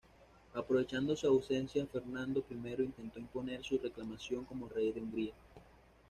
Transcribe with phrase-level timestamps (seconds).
[0.55, 5.33] Aprovechando su ausencia, Fernando I intentó imponer su reclamación como rey de Hungría.